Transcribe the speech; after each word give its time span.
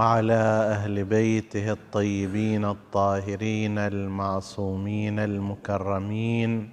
وعلى 0.00 0.42
أهل 0.74 1.04
بيته 1.04 1.72
الطيبين 1.72 2.64
الطاهرين 2.64 3.78
المعصومين 3.78 5.18
المكرمين. 5.18 6.70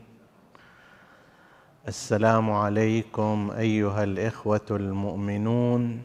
السلام 1.87 2.51
عليكم 2.51 3.51
أيها 3.57 4.03
الإخوة 4.03 4.67
المؤمنون 4.71 6.01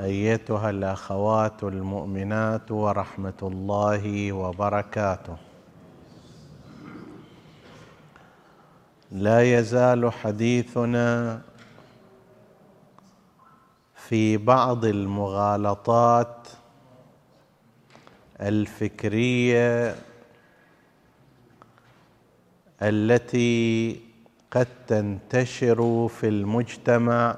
أيتها 0.00 0.70
الأخوات 0.70 1.64
المؤمنات 1.64 2.70
ورحمة 2.70 3.40
الله 3.42 4.32
وبركاته. 4.32 5.36
لا 9.12 9.58
يزال 9.58 10.12
حديثنا 10.12 11.40
في 14.10 14.36
بعض 14.36 14.84
المغالطات 14.84 16.48
الفكرية 18.40 19.94
التي 22.82 24.00
قد 24.50 24.66
تنتشر 24.86 26.08
في 26.08 26.28
المجتمع 26.28 27.36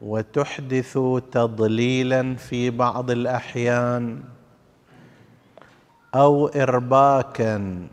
وتحدث 0.00 0.98
تضليلا 1.32 2.34
في 2.34 2.70
بعض 2.70 3.10
الأحيان 3.10 4.22
أو 6.14 6.46
ارباكا 6.48 7.88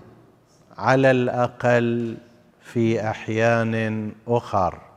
على 0.77 1.11
الأقل 1.11 2.17
في 2.61 3.09
أحيان 3.09 4.11
أخر. 4.27 4.92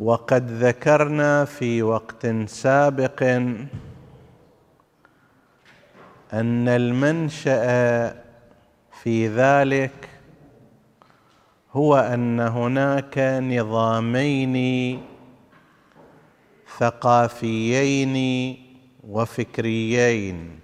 وقد 0.00 0.50
ذكرنا 0.50 1.44
في 1.44 1.82
وقت 1.82 2.26
سابق 2.46 3.22
أن 6.32 6.68
المنشأ 6.68 8.08
في 9.02 9.28
ذلك 9.28 10.08
هو 11.72 11.96
أن 11.96 12.40
هناك 12.40 13.18
نظامين 13.42 14.56
ثقافيين 16.78 18.16
وفكريين. 19.08 20.60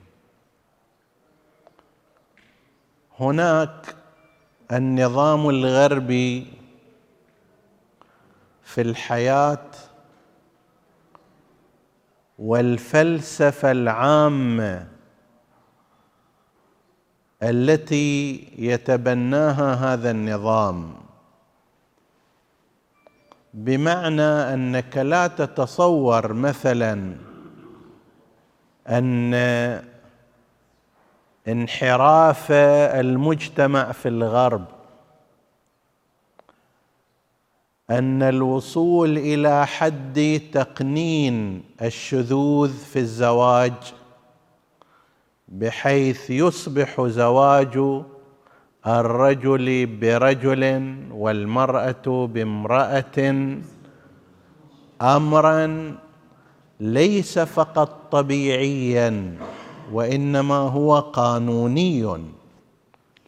هناك 3.20 3.94
النظام 4.72 5.48
الغربي 5.48 6.61
في 8.72 8.80
الحياة 8.80 9.70
والفلسفة 12.38 13.70
العامة 13.70 14.86
التي 17.42 18.48
يتبناها 18.58 19.74
هذا 19.74 20.10
النظام. 20.10 20.94
بمعنى 23.54 24.22
أنك 24.54 24.96
لا 24.96 25.26
تتصور 25.26 26.32
مثلا 26.32 27.16
أن 28.88 29.34
انحراف 31.48 32.52
المجتمع 32.52 33.92
في 33.92 34.08
الغرب 34.08 34.64
أن 37.98 38.22
الوصول 38.22 39.18
إلى 39.18 39.66
حد 39.66 40.40
تقنين 40.52 41.62
الشذوذ 41.82 42.72
في 42.72 42.98
الزواج 42.98 43.72
بحيث 45.48 46.30
يصبح 46.30 47.00
زواج 47.06 48.02
الرجل 48.86 49.86
برجل 49.86 50.94
والمرأة 51.12 52.26
بامرأة 52.26 53.46
امرا 55.02 55.94
ليس 56.80 57.38
فقط 57.38 58.12
طبيعيا 58.12 59.36
وإنما 59.92 60.54
هو 60.54 60.98
قانوني 60.98 62.18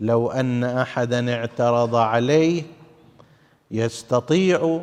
لو 0.00 0.30
أن 0.30 0.64
احدا 0.64 1.34
اعترض 1.34 1.94
عليه 1.94 2.62
يستطيع 3.74 4.80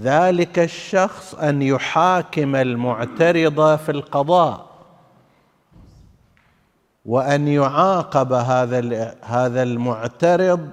ذلك 0.00 0.58
الشخص 0.58 1.34
أن 1.34 1.62
يحاكم 1.62 2.56
المعترض 2.56 3.76
في 3.76 3.92
القضاء 3.92 4.68
وأن 7.04 7.48
يعاقب 7.48 8.32
هذا 8.32 9.14
هذا 9.22 9.62
المعترض 9.62 10.70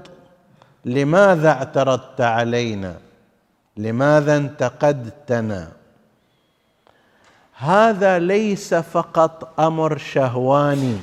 لماذا 0.86 1.50
اعترضت 1.50 2.22
علينا؟ 2.22 2.96
لماذا 3.78 4.38
انتقدتنا؟ 4.38 5.72
هذا 7.54 8.20
ليس 8.20 8.74
فقط 8.74 9.60
أمر 9.60 9.98
شهواني 9.98 10.98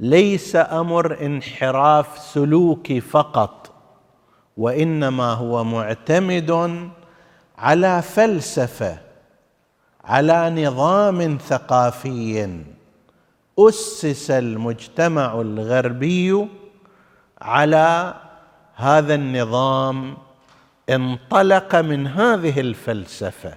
ليس 0.00 0.56
أمر 0.56 1.26
انحراف 1.26 2.18
سلوكي 2.18 3.00
فقط. 3.00 3.59
وإنما 4.60 5.32
هو 5.32 5.64
معتمد 5.64 6.50
على 7.58 8.02
فلسفة 8.02 8.98
على 10.04 10.66
نظام 10.66 11.38
ثقافي 11.48 12.60
أسس 13.58 14.30
المجتمع 14.30 15.40
الغربي 15.40 16.48
على 17.42 18.14
هذا 18.74 19.14
النظام 19.14 20.16
انطلق 20.90 21.76
من 21.76 22.06
هذه 22.06 22.60
الفلسفة. 22.60 23.54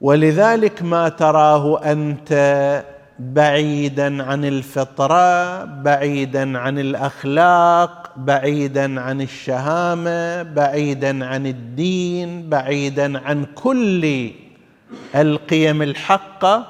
ولذلك 0.00 0.82
ما 0.82 1.08
تراه 1.08 1.92
أنت 1.92 2.32
بعيدا 3.18 4.22
عن 4.22 4.44
الفطرة 4.44 5.64
بعيدا 5.64 6.58
عن 6.58 6.78
الأخلاق 6.78 8.12
بعيدا 8.16 9.00
عن 9.00 9.20
الشهامة 9.20 10.42
بعيدا 10.42 11.26
عن 11.26 11.46
الدين 11.46 12.48
بعيدا 12.48 13.18
عن 13.18 13.46
كل 13.54 14.30
القيم 15.14 15.82
الحقة 15.82 16.66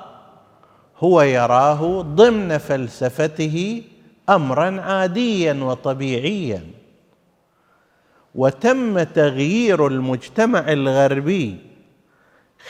هو 0.99 1.22
يراه 1.22 2.03
ضمن 2.03 2.59
فلسفته 2.59 3.83
امرا 4.28 4.80
عاديا 4.80 5.53
وطبيعيا. 5.53 6.60
وتم 8.34 9.03
تغيير 9.03 9.86
المجتمع 9.86 10.72
الغربي 10.72 11.57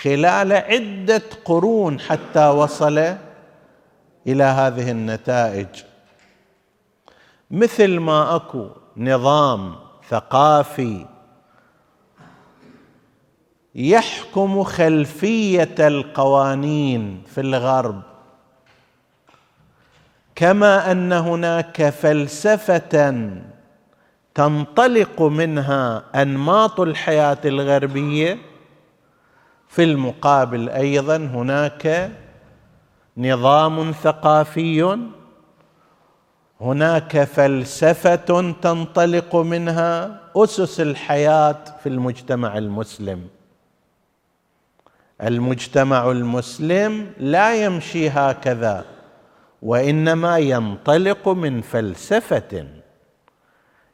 خلال 0.02 0.52
عدة 0.52 1.22
قرون 1.44 2.00
حتى 2.00 2.49
وصل 2.49 3.14
إلى 4.26 4.44
هذه 4.44 4.91
النتائج. 4.91 5.69
مثل 7.50 7.99
ما 7.99 8.37
أكو 8.37 8.69
نظام 8.97 9.75
ثقافي 10.09 11.06
يحكم 13.75 14.62
خلفية 14.62 15.75
القوانين 15.79 17.23
في 17.35 17.41
الغرب 17.41 18.03
كما 20.35 20.93
أن 20.93 21.12
هناك 21.12 21.88
فلسفة 21.88 23.21
تنطلق 24.35 25.23
منها 25.23 26.05
أنماط 26.15 26.81
الحياة 26.81 27.38
الغربية. 27.44 28.38
في 29.69 29.85
المقابل 29.85 30.69
أيضا 30.69 31.17
هناك 31.17 32.11
نظام 33.16 33.93
ثقافي. 33.93 34.99
هناك 36.61 37.25
فلسفة 37.25 38.50
تنطلق 38.50 39.37
منها 39.37 40.20
أسس 40.37 40.81
الحياة 40.81 41.64
في 41.82 41.88
المجتمع 41.88 42.58
المسلم. 42.58 43.28
المجتمع 45.22 46.11
المسلم 46.11 47.12
لا 47.19 47.64
يمشي 47.64 48.08
هكذا 48.08 48.84
وإنما 49.62 50.38
ينطلق 50.38 51.28
من 51.28 51.61
فلسفة. 51.61 52.66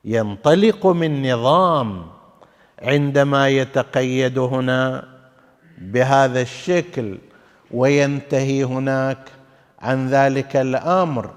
ينطلق 0.05 0.87
من 0.87 1.32
نظام. 1.32 2.06
عندما 2.82 3.49
يتقيد 3.49 4.38
هنا 4.38 5.08
بهذا 5.78 6.40
الشكل 6.43 7.19
وينتهي 7.75 8.64
هناك 8.64 9.19
عن 9.81 10.08
ذلك 10.08 10.56
الأمر 10.56 11.31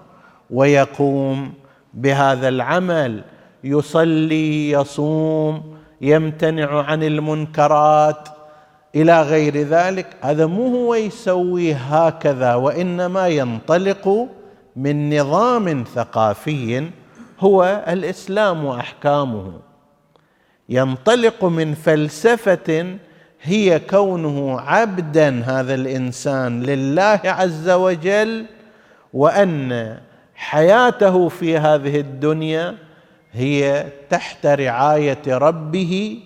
ويقوم 0.50 1.54
بهذا 1.94 2.48
العمل. 2.48 3.24
يصلي 3.64 4.72
يصوم 4.72 5.78
يمتنع 6.02 6.82
عن 6.82 7.04
المنكرات 7.04 8.30
إلى 8.96 9.22
غير 9.22 9.58
ذلك. 9.58 10.08
هذا 10.22 10.46
مو 10.46 10.68
هو 10.68 10.96
يسويه 10.96 11.76
هكذا 11.76 12.56
وإنما 12.56 13.28
ينطلق 13.28 14.28
من 14.76 15.20
نظام 15.20 15.84
ثقافي 15.96 16.90
هو 17.40 17.84
الإسلام 17.88 18.66
وأحكامه. 18.66 19.52
ينطلق 20.70 21.46
من 21.46 21.74
فلسفة 21.74 22.98
هي 23.46 23.80
كونه 23.80 24.60
عبدا 24.62 25.44
هذا 25.46 25.74
الإنسان 25.74 26.64
لله 26.64 27.20
عز 27.26 27.70
وجل 27.70 28.46
وأن 29.14 29.98
حياته 30.36 31.30
في 31.30 31.58
هذه 31.58 32.00
الدنيا 32.00 32.76
هي 33.32 33.86
تحت 34.10 34.46
رعاية 34.46 35.22
ربه 35.28 36.20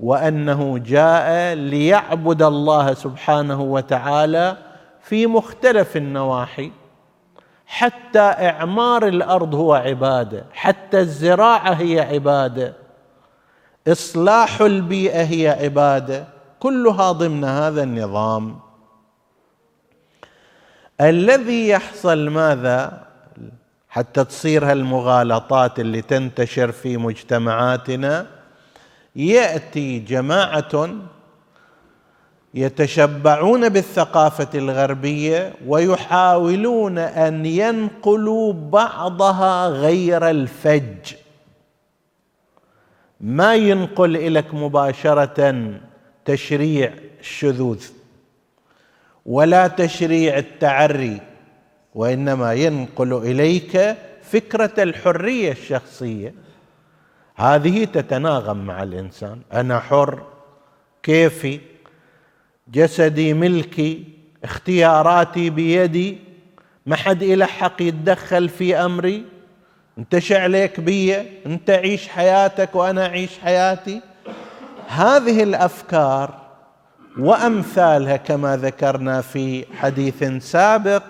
وأنه 0.00 0.78
جاء 0.78 1.54
ليعبد 1.54 2.42
الله 2.42 2.94
سبحانه 2.94 3.60
وتعالى 3.60 4.56
في 5.02 5.26
مختلف 5.26 5.96
النواحي. 5.96 6.70
حتى 7.66 8.20
إعمار 8.20 9.06
الأرض 9.08 9.54
هو 9.54 9.74
عبادة 9.74 10.44
حتى 10.52 11.00
الزراعة 11.00 11.72
هي 11.72 12.00
عبادة. 12.00 12.72
إصلاح 13.88 14.60
البيئة 14.60 15.22
هي 15.22 15.48
عبادة. 15.48 16.37
كلها 16.60 17.12
ضمن 17.12 17.44
هذا 17.44 17.82
النظام. 17.82 18.58
الذي 21.00 21.68
يحصل 21.68 22.28
ماذا؟ 22.28 23.08
حتى 23.88 24.24
تصير 24.24 24.70
هالمغالطات 24.70 25.80
اللي 25.80 26.02
تنتشر 26.02 26.72
في 26.72 26.96
مجتمعاتنا 26.96 28.26
يأتي 29.16 29.98
جماعة 29.98 30.88
يتشبعون 32.54 33.68
بالثقافة 33.68 34.48
الغربية 34.54 35.54
ويحاولون 35.66 36.98
أن 36.98 37.46
ينقلوا 37.46 38.52
بعضها 38.52 39.68
غير 39.68 40.30
الفج. 40.30 41.14
ما 43.20 43.54
ينقل 43.54 44.16
إليك 44.16 44.54
مباشرة 44.54 45.80
تشريع 46.28 46.92
الشذوذ 47.20 47.86
ولا 49.26 49.66
تشريع 49.66 50.38
التعري 50.38 51.20
وإنما 51.94 52.52
ينقل 52.52 53.14
إليك 53.14 53.96
فكرة 54.22 54.82
الحرية 54.82 55.52
الشخصية. 55.52 56.34
هذه 57.36 57.84
تتناغم 57.84 58.66
مع 58.66 58.82
الإنسان. 58.82 59.40
أنا 59.52 59.80
حر 59.80 60.26
كيفي 61.02 61.60
جسدي 62.68 63.34
ملكي 63.34 64.04
اختياراتي 64.44 65.50
بيدي 65.50 66.18
ما 66.86 66.96
حد 66.96 67.22
إله 67.22 67.46
حق 67.46 67.82
يتدخل 67.82 68.48
في 68.48 68.76
أمري. 68.76 69.24
انت 69.98 70.32
عليك 70.32 70.80
بي 70.80 71.16
انت 71.46 71.70
عيش 71.70 72.08
حياتك 72.08 72.74
وأنا 72.74 73.06
أعيش 73.06 73.38
حياتي. 73.38 74.00
هذه 74.88 75.42
الأفكار 75.42 76.34
وأمثالها 77.18 78.16
كما 78.16 78.56
ذكرنا 78.56 79.20
في 79.20 79.64
حديث 79.76 80.24
سابق 80.24 81.02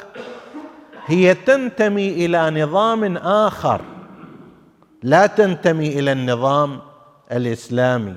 هي 1.07 1.35
تنتمي 1.35 2.09
إلى 2.09 2.63
نظام 2.63 3.17
آخر 3.17 3.81
لا 5.03 5.27
تنتمي 5.27 5.99
إلى 5.99 6.13
النظام 6.13 6.81
الإسلامي. 7.33 8.15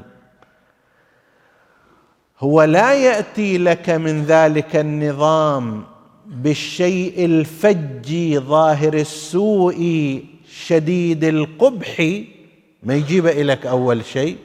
هو 2.40 2.64
لا 2.64 2.94
يأتي 2.94 3.58
لك 3.58 3.90
من 3.90 4.24
ذلك 4.24 4.76
النظام 4.76 5.84
بالشيء 6.26 7.26
الفجي 7.26 8.40
ظاهر 8.40 8.94
السوء 8.94 9.80
شديد 10.50 11.24
القبح 11.24 12.22
ما 12.84 12.94
يجيب 12.94 13.26
لك 13.28 13.66
أول 13.66 14.06
شيء. 14.06 14.38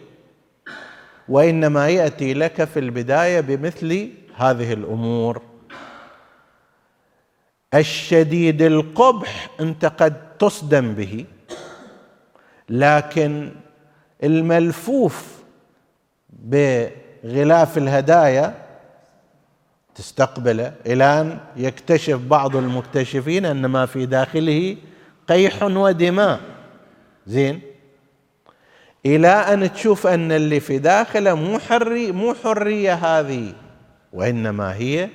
وإنما 1.28 1.88
يأتي 1.88 2.34
لك 2.34 2.64
في 2.64 2.78
البداية 2.78 3.40
بمثل 3.40 4.10
هذه 4.36 4.72
الأمور. 4.72 5.42
الشديد 7.74 8.62
القبح 8.62 9.50
أنت 9.60 9.84
قد 9.84 10.36
تصدم 10.38 10.94
به 10.94 11.24
لكن 12.68 13.52
الملفوف 14.24 15.36
ب 16.30 16.86
غلاف 17.24 17.78
الهدايا 17.78 18.54
تستقبله. 19.94 20.74
إلى 20.86 21.04
ان 21.04 21.38
يكتشف 21.56 22.16
بعض 22.16 22.56
المكتشفين 22.56 23.44
أن 23.44 23.66
ما 23.66 23.86
في 23.86 24.06
داخله 24.06 24.76
قيح 25.28 25.62
ودماء. 25.62 26.40
زين؟ 27.26 27.60
إلى 29.06 29.28
أن 29.28 29.72
تشوف 29.72 30.06
أن 30.06 30.32
اللي 30.32 30.60
في 30.60 30.78
داخله 30.78 31.34
مو 31.34 31.58
حري 31.58 32.12
مو 32.12 32.34
حرية 32.34 32.94
هذه. 32.94 33.52
وإنما 34.12 34.74
هي 34.74 35.08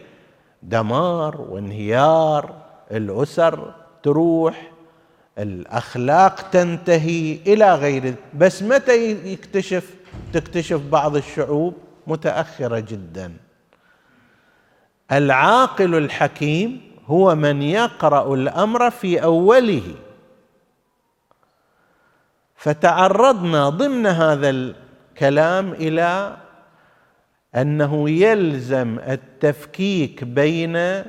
دمار 0.63 1.41
وانهيار 1.41 2.55
الأسر 2.91 3.73
تروح 4.03 4.71
الأخلاق 5.37 6.49
تنتهي 6.49 7.37
إلى 7.47 7.75
غير. 7.75 8.13
بس 8.33 8.63
متى 8.63 9.11
يكتشف؟ 9.11 9.93
تكتشف 10.33 10.81
بعض 10.91 11.15
الشعوب 11.15 11.73
متأخرة 12.07 12.79
جدا. 12.79 13.33
العاقل 15.11 15.95
الحكيم 15.95 16.81
هو 17.05 17.35
من 17.35 17.61
يقرأ 17.61 18.33
الأمر 18.33 18.89
في 18.89 19.23
أوله. 19.23 19.83
فتعرضنا 22.61 23.69
ضمن 23.69 24.07
هذا 24.07 24.49
الكلام 24.49 25.73
إلى 25.73 26.37
أنه 27.55 28.09
يلزم 28.09 28.99
التفكيك 28.99 30.23
بين 30.23 31.03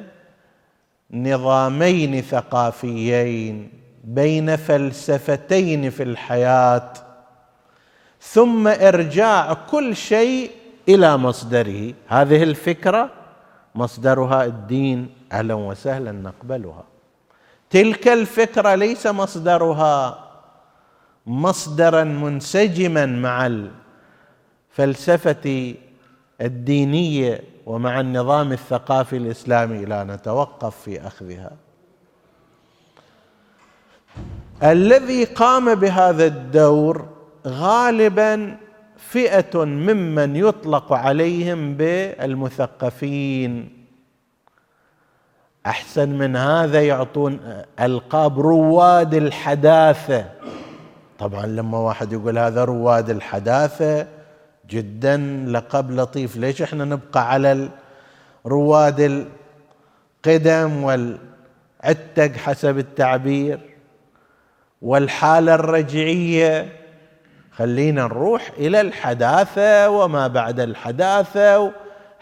نظامين 1.11 2.23
ثقافيين 2.23 3.73
بين 4.05 4.57
فلسفتين 4.57 5.91
في 5.91 6.03
الحياة 6.03 6.93
ثم 8.21 8.69
إرجاع 8.69 9.53
كل 9.53 9.97
شيء 9.97 10.51
إلى 10.89 11.17
مصدره. 11.17 11.95
هذه 12.09 12.43
الفكرة 12.43 13.11
مصدرها 13.75 14.45
الدين. 14.45 15.11
أهلا 15.33 15.55
وسهلا 15.55 16.13
نقبلها. 16.13 16.85
تلك 17.71 18.09
الفكرة 18.09 18.75
ليس 18.75 19.07
مصدرها 19.07 20.22
مصدرا 21.27 22.05
منسجما 22.05 23.07
مع 23.07 23.51
الفلسفة 24.77 25.75
الدينية 26.41 27.41
ومع 27.67 28.01
النظام 28.01 28.53
الثقافي 28.53 29.17
الإسلامي 29.17 29.85
لا 29.85 30.05
نتوقف 30.05 30.77
في 30.81 31.07
أخذها. 31.07 31.51
الذي 34.63 35.25
قام 35.25 35.75
بهذا 35.75 36.27
الدور 36.27 37.09
غالبا 37.47 38.57
فئة 38.97 39.65
ممن 39.65 40.37
يطلق 40.37 40.93
عليهم 40.93 41.75
بالمثقفين. 41.75 43.73
أحسن 45.67 46.09
من 46.09 46.37
هذا 46.37 46.83
يعطون 46.83 47.63
ألقاب 47.81 48.41
رواد 48.41 49.15
الحداثة. 49.15 50.25
طبعا 51.19 51.47
لما 51.47 51.79
واحد 51.79 52.13
يقول 52.13 52.39
هذا 52.39 52.65
رواد 52.65 53.11
الحداثة 53.11 54.07
جدا 54.71 55.17
لقب 55.49 55.91
لطيف. 55.91 56.37
ليش 56.37 56.63
إحنا 56.63 56.85
نبقى 56.85 57.31
على 57.31 57.69
رواد 58.47 59.27
القدم 60.27 60.85
والعتق 60.85 62.37
حسب 62.37 62.79
التعبير 62.79 63.61
والحالة 64.83 65.55
الرجعية؟ 65.55 66.73
خلينا 67.53 68.03
نروح 68.03 68.51
إلى 68.59 68.81
الحداثة 68.81 69.91
وما 69.91 70.27
بعد 70.27 70.61
الحداثة 70.61 71.73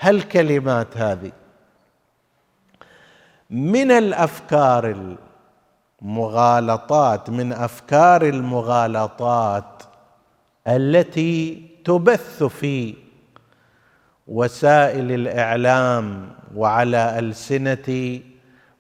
هالكلمات 0.01 0.97
هذه 0.97 1.33
من 3.51 3.91
الأفكار 3.91 5.17
المغالطات 6.03 7.31
من 7.31 7.53
أفكار 7.53 8.23
المغالطات 8.23 9.83
التي 10.69 11.63
تبث 11.85 12.43
في 12.43 12.95
وسائل 14.29 15.13
الإعلام 15.13 16.29
وعلى 16.55 17.19
ألسنة 17.19 18.21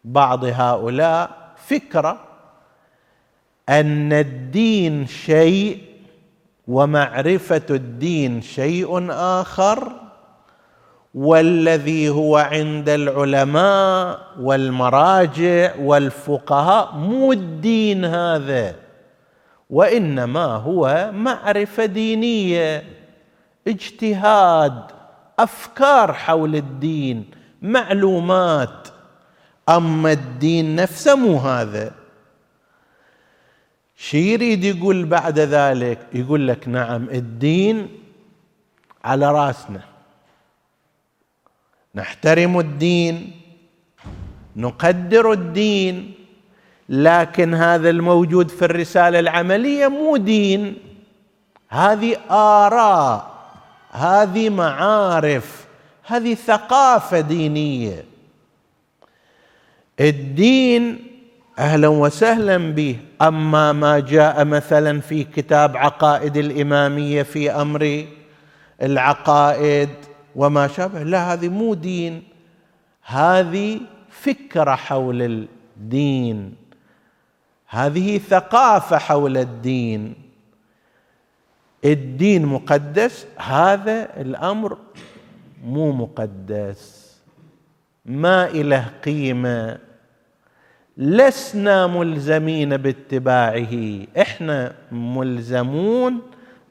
بعض 0.04 0.44
هؤلاء 0.44 1.30
فكرة 1.66 2.18
أن 3.68 4.12
الدين 4.12 5.06
شيء 5.06 5.78
ومعرفة 6.68 7.66
الدين 7.70 8.42
شيء 8.42 9.06
آخر 9.10 9.92
والذي 11.14 12.08
هو 12.08 12.36
عند 12.36 12.88
العلماء 12.88 14.26
والمراجع 14.40 15.74
والفقهاء 15.76 16.94
مو 16.94 17.32
الدين 17.32 18.04
هذا. 18.04 18.76
وإنما 19.70 20.44
هو 20.44 21.10
معرفة 21.14 21.84
دينية 21.84 22.84
اجتهاد 23.68 24.82
أفكار 25.38 26.12
حول 26.12 26.56
الدين 26.56 27.30
معلومات. 27.62 28.88
أما 29.68 30.12
الدين 30.12 30.76
نفسه 30.76 31.14
مو 31.16 31.36
هذا. 31.36 31.92
شي 33.96 34.32
يريد 34.32 34.64
يقول 34.64 35.04
بعد 35.04 35.38
ذلك؟ 35.38 35.98
يقول 36.12 36.48
لك 36.48 36.68
نعم 36.68 37.08
الدين 37.10 37.88
على 39.04 39.32
راسنا. 39.32 39.80
نحترم 41.94 42.58
الدين 42.58 43.40
نقدر 44.56 45.32
الدين 45.32 46.12
لكن 46.88 47.54
هذا 47.54 47.90
الموجود 47.90 48.48
في 48.50 48.64
الرسالة 48.64 49.18
العملية 49.18 49.88
مو 49.88 50.16
دين. 50.16 50.74
هذه 51.68 52.16
آراء 52.30 53.30
هذه 53.90 54.50
معارف 54.50 55.66
هذه 56.06 56.34
ثقافة 56.34 57.20
دينية. 57.20 58.04
الدين 60.00 60.98
أهلا 61.58 61.88
وسهلا 61.88 62.56
به. 62.56 62.96
أما 63.22 63.72
ما 63.72 64.00
جاء 64.00 64.44
مثلا 64.44 65.00
في 65.00 65.24
كتاب 65.24 65.76
عقائد 65.76 66.36
الإمامية 66.36 67.22
في 67.22 67.50
أمر 67.50 68.04
العقائد 68.82 69.88
وما 70.36 70.68
شابه. 70.68 71.02
لا 71.02 71.32
هذه 71.32 71.48
مو 71.48 71.74
دين 71.74 72.22
هذه 73.02 73.80
فكرة 74.10 74.74
حول 74.74 75.22
الدين. 75.22 76.54
هذه 77.68 78.18
ثقافة 78.18 78.98
حول 78.98 79.36
الدين. 79.36 80.14
الدين 81.84 82.46
مقدس 82.46 83.26
هذا 83.36 84.20
الأمر 84.20 84.78
مو 85.64 85.92
مقدس. 85.92 87.10
ما 88.04 88.48
إله 88.50 88.86
قيمة. 89.04 89.78
لسنا 90.96 91.86
ملزمين 91.86 92.76
باتباعه. 92.76 94.06
إحنا 94.20 94.74
ملزمون 94.92 96.20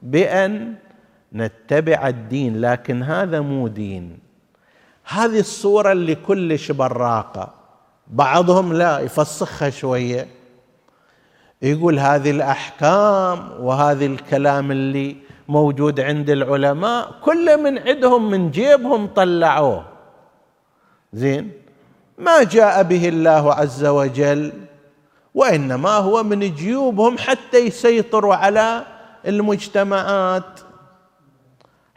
بأن 0.02 0.74
نتبع 1.34 2.08
الدين 2.08 2.60
لكن 2.60 3.02
هذا 3.02 3.40
مو 3.40 3.68
دين. 3.68 4.18
هذه 5.04 5.40
الصورة 5.40 5.92
اللي 5.92 6.14
كلش 6.14 6.72
براقة. 6.72 7.54
بعضهم 8.06 8.72
لا 8.72 8.98
يفسخها 8.98 9.70
شوية. 9.70 10.26
يقول 11.62 11.98
هذه 11.98 12.30
الأحكام 12.30 13.50
وهذه 13.60 14.06
الكلام 14.06 14.70
اللي 14.70 15.16
موجود 15.48 16.00
عند 16.00 16.30
العلماء 16.30 17.14
كله 17.24 17.56
من 17.56 17.78
عندهم 17.78 18.30
من 18.30 18.50
جيبهم 18.50 19.06
طلعوه. 19.06 19.84
زين؟ 21.12 21.52
ما 22.18 22.42
جاء 22.42 22.82
به 22.82 23.08
الله 23.08 23.54
عز 23.54 23.84
وجل 23.84 24.52
وإنما 25.34 25.90
هو 25.90 26.22
من 26.22 26.54
جيوبهم 26.54 27.18
حتى 27.18 27.58
يسيطروا 27.58 28.34
على 28.34 28.86
المجتمعات. 29.26 30.60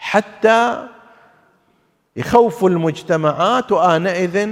حتى 0.04 0.88
يخوفوا 2.16 2.70
المجتمعات 2.70 3.72
وآنئذ 3.72 4.50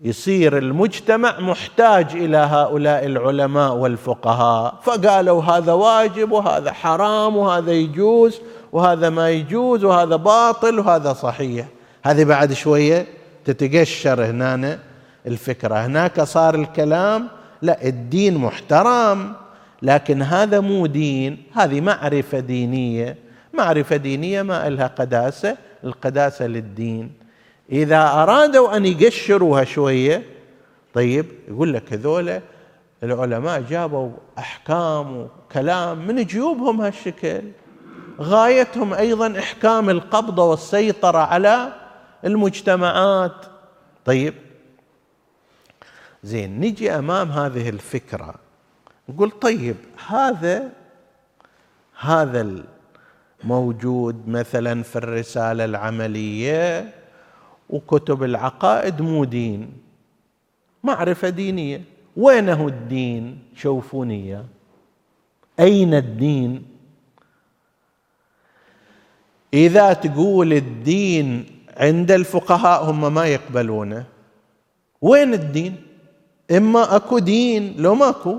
يصير 0.00 0.58
المجتمع 0.58 1.40
محتاج 1.40 2.06
إلى 2.12 2.36
هؤلاء 2.36 3.06
العلماء 3.06 3.74
والفقهاء. 3.74 4.74
فقالوا 4.82 5.42
هذا 5.42 5.72
واجب 5.72 6.32
وهذا 6.32 6.72
حرام 6.72 7.36
وهذا 7.36 7.72
يجوز 7.72 8.40
وهذا 8.72 9.10
ما 9.10 9.30
يجوز 9.30 9.84
وهذا 9.84 10.16
باطل 10.16 10.78
وهذا 10.78 11.12
صحيح. 11.12 11.66
هذه 12.04 12.24
بعد 12.24 12.52
شوية 12.52 13.06
تتقشر 13.44 14.24
هنا 14.24 14.78
الفكرة. 15.26 15.74
هناك 15.74 16.20
صار 16.20 16.54
الكلام 16.54 17.28
لا 17.62 17.86
الدين 17.86 18.38
محترم 18.38 19.32
لكن 19.82 20.22
هذا 20.22 20.60
مو 20.60 20.86
دين 20.86 21.42
هذه 21.54 21.80
معرفة 21.80 22.38
دينية. 22.38 23.23
معرفة 23.54 23.96
دينية 23.96 24.42
ما 24.42 24.68
لها 24.70 24.86
قداسة 24.86 25.56
القداسة 25.84 26.46
للدين. 26.46 27.12
إذا 27.72 28.02
أرادوا 28.02 28.76
أن 28.76 28.86
يقشروها 28.86 29.64
شوية 29.64 30.22
طيب 30.94 31.26
يقول 31.48 31.72
لك 31.72 31.92
هذول 31.92 32.40
العلماء 33.02 33.60
جابوا 33.60 34.10
أحكام 34.38 35.16
وكلام 35.16 36.06
من 36.06 36.24
جيوبهم 36.24 36.80
هالشكل. 36.80 37.42
غايتهم 38.20 38.94
أيضا 38.94 39.38
إحكام 39.38 39.90
القبضة 39.90 40.44
والسيطرة 40.44 41.18
على 41.18 41.72
المجتمعات. 42.24 43.46
طيب 44.04 44.34
زين 46.22 46.60
نجي 46.60 46.90
أمام 46.90 47.30
هذه 47.30 47.68
الفكرة. 47.68 48.34
نقول 49.08 49.30
طيب 49.30 49.76
هذا 50.06 50.70
هذا 52.00 52.40
الموجود 53.44 54.28
مثلا 54.28 54.82
في 54.82 54.96
الرسالة 54.96 55.64
العملية 55.64 56.94
وكتب 57.70 58.22
العقائد 58.22 59.02
مو 59.02 59.24
دين. 59.24 59.72
معرفة 60.84 61.28
دينية. 61.28 61.82
وينه 62.16 62.66
الدين؟ 62.66 63.38
شوفوني 63.56 64.42
أين 65.60 65.94
الدين؟ 65.94 66.62
إذا 69.54 69.92
تقول 69.92 70.52
الدين 70.52 71.46
عند 71.76 72.10
الفقهاء 72.10 72.90
هم 72.90 73.14
ما 73.14 73.26
يقبلونه. 73.26 74.04
وين 75.02 75.34
الدين؟ 75.34 75.76
إما 76.50 76.96
أكو 76.96 77.18
دين 77.18 77.74
لو 77.76 77.94
ماكو 77.94 78.38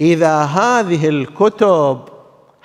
إذا 0.00 0.42
هذه 0.42 1.08
الكتب 1.08 2.15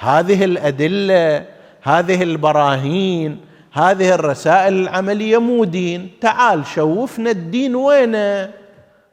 هذه 0.02 0.46
الأدلة 0.46 1.46
هذه 1.82 2.24
البراهين 2.24 3.38
هذه 3.72 4.16
الرسائل 4.16 4.74
العملية 4.74 5.38
مو 5.38 5.64
دين. 5.64 6.10
تعال 6.22 6.66
شوفنا 6.66 7.32
الدين 7.32 7.76
وينه؟ 7.76 8.54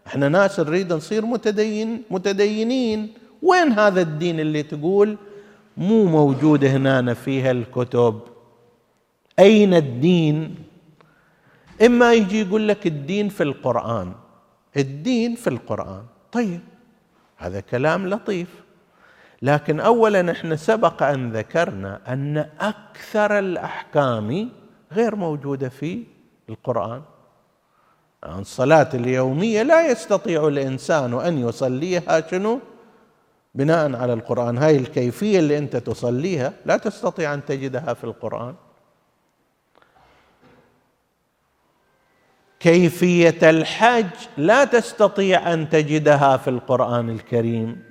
إحنا 0.06 0.28
ناس 0.28 0.60
نريد 0.60 0.92
نصير 0.92 1.26
متدين 1.26 2.02
متدينين. 2.10 3.12
وين 3.42 3.72
هذا 3.72 4.00
الدين 4.00 4.40
اللي 4.40 4.62
تقول 4.62 5.16
مو 5.76 6.04
موجود 6.04 6.64
هنا 6.64 7.14
فيها 7.14 7.50
الكتب؟ 7.50 8.20
أين 9.38 9.74
الدين؟ 9.74 10.54
إما 11.86 12.12
يجي 12.12 12.40
يقول 12.40 12.68
لك 12.68 12.86
الدين 12.86 13.28
في 13.28 13.42
القرآن. 13.42 14.12
الدين 14.76 15.34
في 15.34 15.50
القرآن. 15.50 16.02
طيب 16.32 16.60
هذا 17.36 17.60
كلام 17.60 18.08
لطيف. 18.08 18.48
لكن 19.42 19.80
اولا 19.80 20.32
إحنا 20.32 20.56
سبق 20.56 21.02
أن 21.02 21.32
ذكرنا 21.32 22.00
أن 22.08 22.38
أكثر 22.60 23.38
الأحكام 23.38 24.50
غير 24.92 25.16
موجودة 25.16 25.68
في 25.68 26.04
القرآن. 26.48 27.02
الصلاه 28.24 28.88
اليومية 28.94 29.62
لا 29.62 29.90
يستطيع 29.90 30.48
الإنسان 30.48 31.14
أن 31.14 31.38
يصليها 31.38 32.30
شنو؟ 32.30 32.60
بناء 33.54 33.96
على 33.96 34.12
القرآن. 34.12 34.58
هاي 34.58 34.76
الكيفية 34.76 35.38
اللي 35.38 35.58
أنت 35.58 35.76
تصليها 35.76 36.52
لا 36.66 36.76
تستطيع 36.76 37.34
أن 37.34 37.44
تجدها 37.44 37.94
في 37.94 38.04
القرآن. 38.04 38.54
كيفية 42.60 43.50
الحج 43.50 44.10
لا 44.36 44.64
تستطيع 44.64 45.52
أن 45.52 45.68
تجدها 45.68 46.36
في 46.36 46.50
القرآن 46.50 47.10
الكريم. 47.10 47.87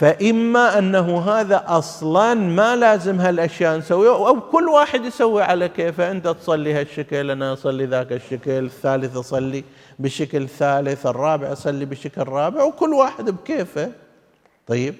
فإما 0.00 0.78
أنه 0.78 1.20
هذا 1.20 1.64
أصلا 1.66 2.34
ما 2.34 2.76
لازم 2.76 3.20
هالأشياء 3.20 3.78
نسويها 3.78 4.28
أو 4.28 4.40
كل 4.40 4.68
واحد 4.68 5.04
يسوي 5.04 5.42
على 5.42 5.68
كيفه. 5.68 6.10
أنت 6.10 6.28
تصلي 6.28 6.72
هالشكل 6.72 7.30
أنا 7.30 7.52
أصلي 7.52 7.86
ذاك 7.86 8.12
الشكل 8.12 8.50
الثالث 8.50 9.16
أصلي 9.16 9.64
بشكل 9.98 10.48
ثالث 10.48 11.06
الرابع 11.06 11.52
أصلي 11.52 11.84
بشكل 11.84 12.22
رابع 12.22 12.62
وكل 12.62 12.94
واحد 12.94 13.30
بكيفه. 13.30 13.92
طيب. 14.66 14.94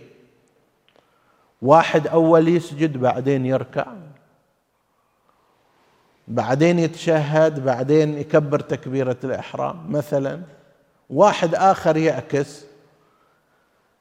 واحد 1.62 2.06
أول 2.06 2.48
يسجد 2.48 2.96
بعدين 2.96 3.46
يركع. 3.46 3.86
بعدين 6.28 6.78
يتشهد 6.78 7.64
بعدين 7.64 8.18
يكبر 8.18 8.60
تكبيرة 8.60 9.16
الإحرام 9.24 9.92
مثلا. 9.92 10.40
واحد 11.10 11.54
آخر 11.54 11.96
يعكس. 11.96 12.69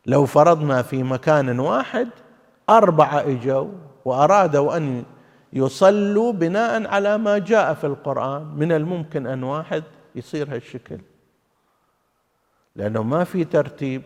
لو 0.05 0.25
فرضنا 0.25 0.81
في 0.81 1.03
مكان 1.03 1.59
واحد 1.59 2.09
أربعة 2.69 3.19
إجوا 3.19 3.67
وأرادوا 4.05 4.77
أن 4.77 5.03
يصلوا 5.53 6.31
بناء 6.33 6.87
على 6.87 7.17
ما 7.17 7.37
جاء 7.37 7.73
في 7.73 7.87
القرآن 7.87 8.45
من 8.55 8.71
الممكن 8.71 9.27
أن 9.27 9.43
واحد 9.43 9.83
يصير 10.15 10.55
هالشكل. 10.55 10.97
لأنه 12.75 13.03
ما 13.03 13.23
في 13.23 13.43
ترتيب. 13.43 14.01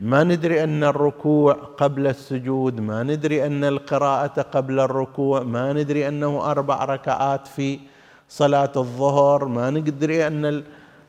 ما 0.00 0.24
ندري 0.24 0.64
أن 0.64 0.84
الركوع 0.84 1.52
قبل 1.52 2.06
السجود 2.06 2.80
ما 2.80 3.02
ندري 3.02 3.46
أن 3.46 3.64
القراءة 3.64 4.42
قبل 4.42 4.80
الركوع 4.80 5.42
ما 5.42 5.72
ندري 5.72 6.08
أنه 6.08 6.50
أربع 6.50 6.84
ركعات 6.84 7.46
في 7.46 7.80
صلاة 8.28 8.72
الظهر 8.76 9.44
ما 9.44 9.70
ندري 9.70 10.26
أن 10.26 10.64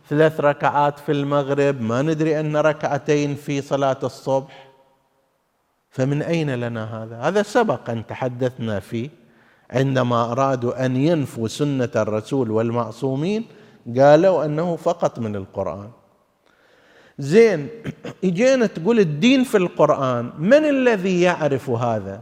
ثلاث 0.09 0.39
ركعات 0.39 0.99
في 0.99 1.11
المغرب 1.11 1.81
ما 1.81 2.01
ندري 2.01 2.39
أن 2.39 2.57
ركعتين 2.57 3.35
في 3.35 3.61
صلاة 3.61 3.97
الصبح. 4.03 4.67
فمن 5.89 6.21
أين 6.21 6.55
لنا 6.55 7.03
هذا؟ 7.03 7.19
هذا 7.19 7.43
سبق 7.43 7.89
أن 7.89 8.07
تحدثنا 8.07 8.79
فيه. 8.79 9.09
عندما 9.71 10.31
أرادوا 10.31 10.85
أن 10.85 10.95
ينفوا 10.95 11.47
سنة 11.47 11.89
الرسول 11.95 12.51
والمعصومين 12.51 13.45
قالوا 13.97 14.45
أنه 14.45 14.75
فقط 14.75 15.19
من 15.19 15.35
القرآن. 15.35 15.89
زين 17.19 17.69
إجينا 18.23 18.65
تقول 18.65 18.99
الدين 18.99 19.43
في 19.43 19.57
القرآن 19.57 20.31
من 20.39 20.65
الذي 20.65 21.21
يعرف 21.21 21.69
هذا؟ 21.69 22.21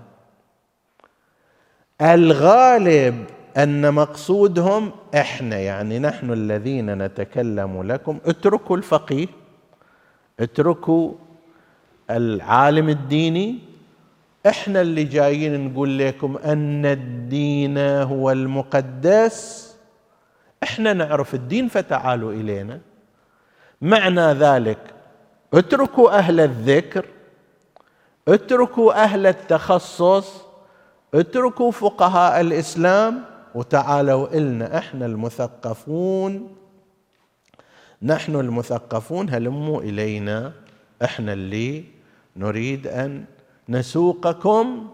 الغالب 2.01 3.25
أن 3.57 3.93
مقصودهم 3.93 4.91
إحنا 5.15 5.59
يعني 5.59 5.99
نحن 5.99 6.31
الذين 6.33 6.97
نتكلم 6.97 7.83
لكم. 7.83 8.19
اتركوا 8.25 8.77
الفقيه 8.77 9.27
اتركوا 10.39 11.13
العالم 12.09 12.89
الديني. 12.89 13.59
إحنا 14.47 14.81
اللي 14.81 15.03
جايين 15.03 15.67
نقول 15.67 15.99
لكم 15.99 16.37
أن 16.37 16.85
الدين 16.85 17.77
هو 17.77 18.31
المقدس. 18.31 19.65
إحنا 20.63 20.93
نعرف 20.93 21.33
الدين 21.35 21.67
فتعالوا 21.67 22.33
إلينا. 22.33 22.79
معنى 23.81 24.33
ذلك 24.33 24.77
اتركوا 25.53 26.17
أهل 26.17 26.39
الذكر 26.39 27.05
اتركوا 28.27 29.03
أهل 29.03 29.27
التخصص 29.27 30.41
اتركوا 31.13 31.71
فقهاء 31.71 32.41
الإسلام. 32.41 33.34
وتعالوا 33.55 34.37
إلنا 34.37 34.77
إحنا 34.77 35.05
المثقفون. 35.05 36.55
نحن 38.01 38.35
المثقفون 38.35 39.29
هلموا 39.29 39.81
إلينا؟ 39.81 40.53
إحنا 41.03 41.33
اللي 41.33 41.85
نريد 42.35 42.87
أن 42.87 43.25
نسوقكم. 43.69 44.89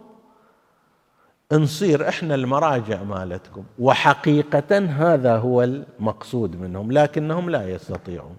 نصير 1.51 2.09
إحنا 2.09 2.35
المراجع 2.35 3.03
مالتكم. 3.03 3.63
وحقيقة 3.79 4.77
هذا 4.77 5.37
هو 5.37 5.63
المقصود 5.63 6.55
منهم 6.55 6.91
لكنهم 6.91 7.49
لا 7.49 7.69
يستطيعون. 7.69 8.37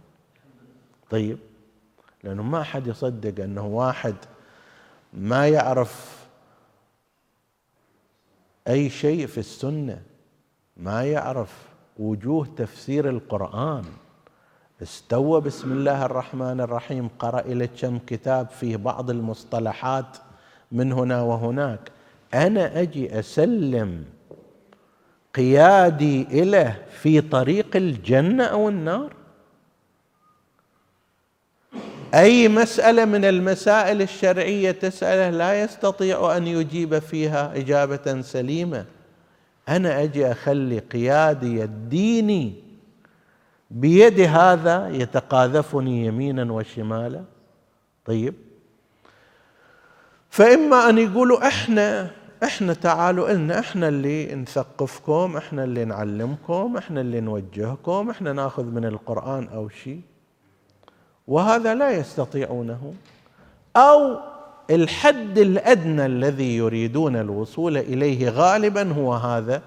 طيب 1.10 1.38
لأنه 2.24 2.42
ما 2.42 2.62
حد 2.62 2.86
يصدق 2.86 3.44
أنه 3.44 3.66
واحد 3.66 4.14
ما 5.12 5.48
يعرف 5.48 6.22
أي 8.68 8.90
شيء 8.90 9.26
في 9.26 9.38
السنة. 9.38 10.02
ما 10.76 11.04
يعرف 11.04 11.52
وجوه 11.98 12.48
تفسير 12.56 13.08
القرآن. 13.08 13.84
استوى 14.82 15.40
بسم 15.40 15.72
الله 15.72 16.04
الرحمن 16.04 16.60
الرحيم 16.60 17.08
قرأ 17.18 17.40
إلى 17.40 17.66
كم 17.66 17.98
كتاب 17.98 18.48
فيه 18.48 18.76
بعض 18.76 19.10
المصطلحات 19.10 20.16
من 20.72 20.92
هنا 20.92 21.22
وهناك. 21.22 21.90
أنا 22.34 22.80
أجي 22.80 23.18
أسلم 23.18 24.04
قيادي 25.34 26.42
إله 26.42 26.76
في 27.00 27.20
طريق 27.20 27.76
الجنة 27.76 28.44
أو 28.44 28.68
النار؟ 28.68 29.12
أي 32.14 32.48
مسألة 32.48 33.04
من 33.04 33.24
المسائل 33.24 34.02
الشرعية 34.02 34.70
تسأله 34.70 35.30
لا 35.30 35.62
يستطيع 35.62 36.36
أن 36.36 36.46
يجيب 36.46 36.98
فيها 36.98 37.56
إجابة 37.56 38.20
سليمة. 38.20 38.84
أنا 39.68 40.02
أجي 40.02 40.32
أخلي 40.32 40.78
قيادي 40.78 41.64
الديني 41.64 42.54
بيد 43.70 44.20
هذا 44.20 44.88
يتقاذفني 44.88 46.06
يمينا 46.06 46.52
وشمالا؟ 46.52 47.24
طيب. 48.04 48.34
فإما 50.30 50.88
أن 50.88 50.98
يقولوا 50.98 51.46
إحنا 51.46 52.10
إحنا 52.44 52.72
تعالوا 52.72 53.32
لنا 53.32 53.58
إحنا 53.58 53.88
اللي 53.88 54.34
نثقفكم 54.34 55.36
إحنا 55.36 55.64
اللي 55.64 55.84
نعلمكم 55.84 56.76
إحنا 56.76 57.00
اللي 57.00 57.20
نوجهكم 57.20 58.10
إحنا 58.10 58.32
ناخذ 58.32 58.64
من 58.64 58.84
القرآن 58.84 59.48
أو 59.48 59.68
شيء. 59.68 60.00
وهذا 61.26 61.74
لا 61.74 61.90
يستطيعونه. 61.90 62.94
أو 63.76 64.18
الحد 64.70 65.38
الأدنى 65.38 66.06
الذي 66.06 66.56
يريدون 66.56 67.16
الوصول 67.16 67.76
إليه 67.76 68.28
غالبا 68.28 68.92
هو 68.92 69.14
هذا 69.14 69.62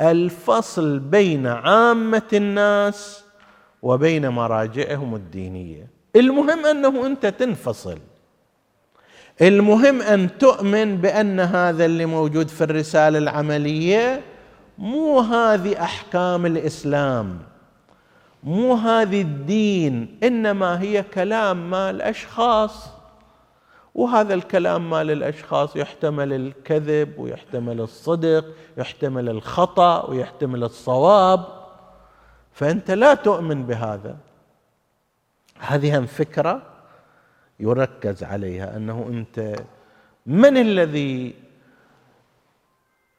الفصل 0.00 0.98
بين 0.98 1.46
عامة 1.46 2.22
الناس 2.32 3.24
وبين 3.82 4.28
مراجعهم 4.28 5.14
الدينية. 5.14 5.86
المهم 6.16 6.66
أنه 6.66 7.06
أنت 7.06 7.26
تنفصل. 7.26 7.98
المهم 9.42 10.02
أن 10.02 10.38
تؤمن 10.38 10.96
بأن 10.96 11.40
هذا 11.40 11.84
اللي 11.84 12.06
موجود 12.06 12.48
في 12.48 12.64
الرسالة 12.64 13.18
العملية 13.18 14.20
مو 14.78 15.20
هذه 15.20 15.82
أحكام 15.82 16.46
الإسلام 16.46 17.38
مو 18.42 18.74
هذه 18.74 19.20
الدين 19.20 20.18
إنما 20.22 20.80
هي 20.80 21.02
كلام 21.02 21.70
مال 21.70 22.02
أشخاص. 22.02 22.93
وهذا 23.94 24.34
الكلام 24.34 24.90
مال 24.90 25.10
الأشخاص 25.10 25.76
يحتمل 25.76 26.32
الكذب 26.32 27.18
ويحتمل 27.18 27.80
الصدق 27.80 28.44
يحتمل 28.76 29.28
الخطأ 29.28 30.10
ويحتمل 30.10 30.64
الصواب. 30.64 31.46
فأنت 32.52 32.90
لا 32.90 33.14
تؤمن 33.14 33.66
بهذا. 33.66 34.16
هذه 35.58 36.04
فكرة 36.04 36.62
يركز 37.60 38.24
عليها 38.24 38.76
أنه 38.76 39.06
أنت 39.08 39.56
من 40.26 40.56
الذي 40.56 41.34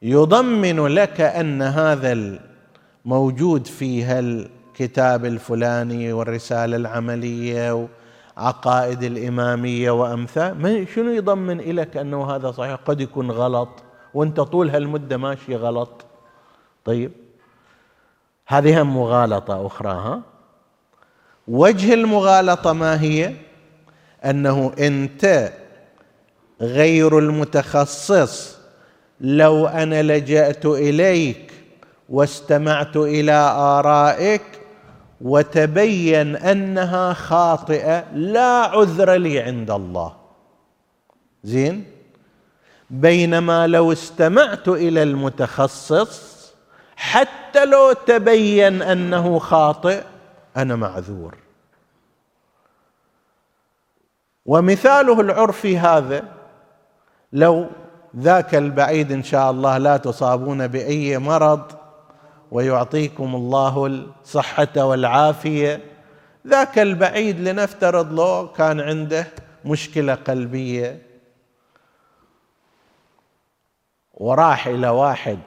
يضمن 0.02 0.86
لك 0.86 1.20
أن 1.20 1.62
هذا 1.62 2.38
الموجود 3.04 3.66
في 3.66 4.04
هال 4.04 4.56
الكتاب 4.80 5.24
الفلاني 5.24 6.12
والرسالة 6.12 6.76
العملية 6.76 7.88
وعقائد 8.36 9.02
الإمامية 9.02 9.90
وأمثال. 9.90 10.86
شنو 10.94 11.12
يضمن 11.12 11.58
لك 11.60 11.96
أنه 11.96 12.30
هذا 12.30 12.50
صحيح؟ 12.50 12.74
قد 12.74 13.00
يكون 13.00 13.30
غلط 13.30 13.68
وأنت 14.14 14.40
طول 14.40 14.70
هالمدة 14.70 15.16
ماشي 15.16 15.56
غلط. 15.56 16.04
طيب. 16.84 17.12
هذه 18.46 18.82
هم 18.82 18.96
مغالطة 18.96 19.66
أخرى 19.66 19.90
ها؟ 19.90 20.22
وجه 21.48 21.94
المغالطة 21.94 22.72
ما 22.72 23.00
هي؟ 23.00 23.34
أنه 24.24 24.72
أنت 24.78 25.52
غير 26.60 27.18
المتخصص. 27.18 28.56
لو 29.20 29.66
أنا 29.66 30.02
لجأت 30.02 30.66
إليك 30.66 31.52
واستمعت 32.08 32.96
إلى 32.96 33.32
آرائك 33.56 34.42
وتبين 35.20 36.36
أنها 36.36 37.12
خاطئة 37.12 38.12
لا 38.12 38.62
عذر 38.62 39.12
لي 39.12 39.40
عند 39.40 39.70
الله. 39.70 40.16
زين؟ 41.44 41.84
بينما 42.90 43.66
لو 43.66 43.92
استمعت 43.92 44.68
إلى 44.68 45.02
المتخصص 45.02 46.36
حتى 46.96 47.64
لو 47.64 47.92
تبين 47.92 48.82
أنه 48.82 49.38
خاطئ 49.38 50.02
أنا 50.56 50.76
معذور. 50.76 51.34
ومثاله 54.46 55.20
العرفي 55.20 55.78
هذا 55.78 56.22
لو 57.32 57.66
ذاك 58.16 58.54
البعيد 58.54 59.12
إن 59.12 59.22
شاء 59.22 59.50
الله 59.50 59.78
لا 59.78 59.96
تصابون 59.96 60.66
بأي 60.66 61.18
مرض 61.18 61.85
ويعطيكم 62.52 63.34
الله 63.34 63.86
الصحة 63.86 64.68
والعافية. 64.76 65.80
ذاك 66.46 66.78
البعيد 66.78 67.40
لنفترض 67.40 68.12
له 68.12 68.46
كان 68.46 68.80
عنده 68.80 69.26
مشكلة 69.64 70.14
قلبية. 70.14 71.02
وراح 74.14 74.66
إلى 74.66 74.88
واحد 74.88 75.38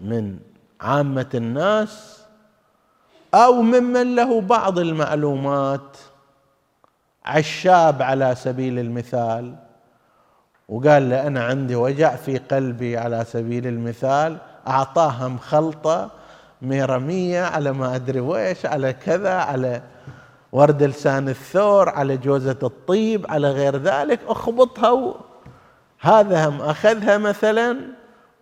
من 0.00 0.38
عامة 0.80 1.30
الناس 1.34 2.22
أو 3.34 3.62
ممن 3.62 4.16
له 4.16 4.40
بعض 4.40 4.78
المعلومات 4.78 5.96
عشاب 7.24 8.02
على 8.02 8.34
سبيل 8.34 8.78
المثال. 8.78 9.54
وقال 10.68 11.10
له 11.10 11.26
أنا 11.26 11.44
عندي 11.44 11.74
وجع 11.74 12.16
في 12.16 12.38
قلبي 12.38 12.96
على 12.96 13.24
سبيل 13.24 13.66
المثال 13.66 14.38
اعطاها 14.68 15.28
مخلطه 15.28 16.10
ميرميه 16.62 17.42
على 17.42 17.72
ما 17.72 17.94
أدري 17.94 18.20
ويش 18.20 18.66
على 18.66 18.92
كذا 18.92 19.34
على 19.34 19.82
ورد 20.52 20.82
لسان 20.82 21.28
الثور 21.28 21.88
على 21.88 22.16
جوزة 22.16 22.58
الطيب 22.62 23.26
على 23.30 23.50
غير 23.50 23.76
ذلك 23.76 24.20
أخبطها 24.26 25.14
هذا 26.00 26.48
هم 26.48 26.60
أخذها 26.60 27.18
مثلا 27.18 27.78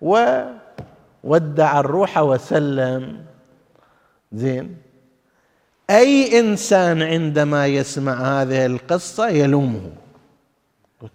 وودع 0.00 1.80
الروح 1.80 2.18
وسلم. 2.18 3.24
زين. 4.32 4.76
أي 5.90 6.40
إنسان 6.40 7.02
عندما 7.02 7.66
يسمع 7.66 8.12
هذه 8.12 8.66
القصة 8.66 9.28
يلومه. 9.28 9.90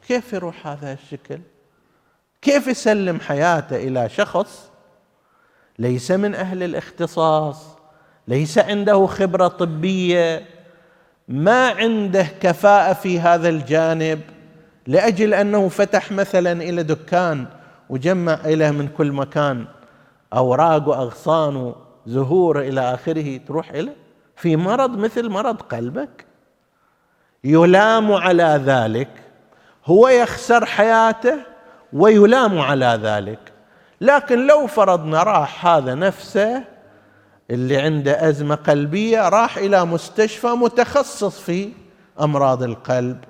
كيف 0.08 0.34
يروح 0.34 0.68
هذا 0.68 0.94
الشكل؟ 0.94 1.40
كيف 2.42 2.68
يسلم 2.68 3.20
حياته 3.20 3.76
إلى 3.76 4.10
شخص 4.10 4.71
ليس 5.82 6.12
من 6.12 6.36
أهل 6.36 6.64
الاختصاص 6.64 7.78
ليس 8.28 8.58
عنده 8.58 9.06
خبرة 9.06 9.48
طبية 9.48 10.46
ما 11.28 11.70
عنده 11.70 12.28
كفاءة 12.42 12.94
في 12.94 13.20
هذا 13.20 13.50
الجانب 13.50 14.22
لأجل 14.88 15.34
أنه 15.34 15.70
فتح 15.70 16.12
مثلا 16.12 16.52
إلى 16.52 16.84
دكان 16.84 17.46
وجمع 17.90 18.34
إليه 18.46 18.72
من 18.72 18.88
كل 18.88 19.12
مكان 19.12 19.66
أوراق 20.34 20.88
وأغصان 20.88 21.74
وزهور 22.06 22.60
إلى 22.60 22.94
آخره 22.94 23.38
تروح 23.38 23.70
إليه؟ 23.70 23.96
في 24.36 24.56
مرض 24.56 24.98
مثل 24.98 25.30
مرض 25.30 25.62
قلبك؟ 25.62 26.26
يلام 27.44 28.12
على 28.12 28.62
ذلك 28.66 29.10
هو 29.86 30.08
يخسر 30.08 30.66
حياته 30.66 31.38
ويلام 31.94 32.60
على 32.60 33.00
ذلك. 33.04 33.40
لكن 34.02 34.48
لو 34.48 34.68
فرضنا 34.68 35.24
راح 35.24 35.66
هذا 35.66 35.96
نفسه 35.96 36.64
اللي 37.52 37.78
عنده 37.78 38.30
أزمة 38.30 38.56
قلبية 38.56 39.30
راح 39.30 39.58
إلى 39.58 39.86
مستشفى 39.86 40.48
متخصص 40.48 41.40
في 41.40 41.70
أمراض 42.22 42.64
القلب. 42.64 43.24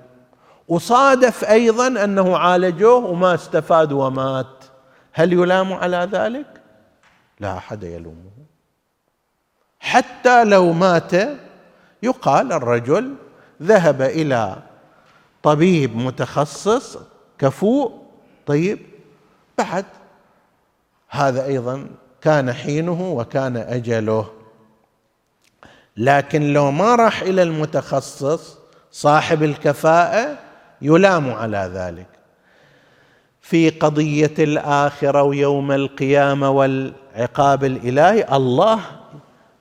وصادف 0.68 1.44
أيضا 1.44 2.04
أنه 2.04 2.38
عالجوه 2.38 3.04
وما 3.04 3.34
استفاد 3.34 3.92
ومات. 3.92 4.64
هل 5.12 5.32
يلام 5.32 5.72
على 5.72 6.08
ذلك؟ 6.12 6.46
لا 7.40 7.56
أحد 7.56 7.82
يلومه. 7.82 8.30
حتى 9.80 10.44
لو 10.44 10.72
مات 10.72 11.12
يقال 12.02 12.52
الرجل 12.52 13.14
ذهب 13.62 14.02
إلى 14.02 14.56
طبيب 15.42 15.96
متخصص 15.96 16.98
كفؤ 17.38 17.92
طيب 18.46 18.78
بعد 19.58 19.84
هذا 21.14 21.46
أيضا 21.46 21.86
كان 22.20 22.52
حينه 22.52 23.12
وكان 23.12 23.56
أجله. 23.56 24.26
لكن 25.96 26.52
لو 26.52 26.70
ما 26.70 26.94
راح 26.94 27.22
إلى 27.22 27.42
المتخصص 27.42 28.58
صاحب 28.90 29.42
الكفاءة 29.42 30.38
يلام 30.82 31.32
على 31.32 31.70
ذلك. 31.74 32.06
في 33.40 33.70
قضية 33.70 34.34
الآخرة 34.38 35.22
ويوم 35.22 35.72
القيامة 35.72 36.50
والعقاب 36.50 37.64
الإلهي 37.64 38.26
الله 38.32 38.80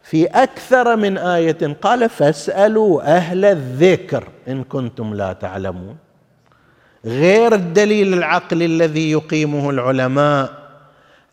في 0.03 0.25
أكثر 0.25 0.95
من 0.95 1.17
آية 1.17 1.77
قال 1.81 2.09
فاسألوا 2.09 3.17
أهل 3.17 3.45
الذكر 3.45 4.27
إن 4.47 4.63
كنتم 4.63 5.13
لا 5.13 5.33
تعلمون. 5.33 5.97
غير 7.05 7.55
الدليل 7.55 8.13
العقلي 8.13 8.65
الذي 8.65 9.11
يقيمه 9.11 9.69
العلماء. 9.69 10.60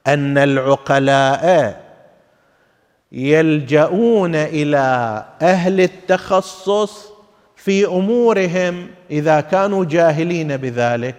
أن 0.08 0.38
العقلاء 0.38 1.80
يلجؤون 3.12 4.34
إلى 4.34 5.24
أهل 5.42 5.80
التخصص 5.80 7.08
في 7.56 7.86
أمورهم 7.86 8.86
إذا 9.10 9.40
كانوا 9.40 9.84
جاهلين 9.84 10.56
بذلك. 10.56 11.16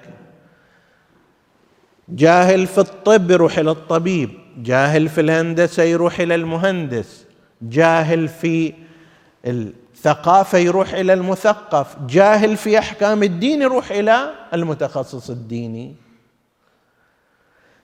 جاهل 2.09 2.67
في 2.67 2.77
الطب 2.77 3.31
يروح 3.31 3.57
إلى 3.57 3.71
الطبيب 3.71 4.29
جاهل 4.57 5.09
في 5.09 5.21
الهندسة 5.21 5.83
يروح 5.83 6.19
إلى 6.19 6.35
المهندس 6.35 7.25
جاهل 7.61 8.27
في 8.27 8.73
الثقافة 9.45 10.57
يروح 10.57 10.93
إلى 10.93 11.13
المثقف 11.13 11.95
جاهل 12.07 12.57
في 12.57 12.79
أحكام 12.79 13.23
الدين 13.23 13.61
يروح 13.61 13.91
إلى 13.91 14.33
المتخصص 14.53 15.29
الديني. 15.29 15.95